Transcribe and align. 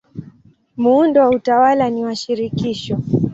Muundo 0.77 1.19
wa 1.21 1.29
utawala 1.29 1.89
ni 1.89 2.03
wa 2.05 2.15
shirikisho. 2.15 2.97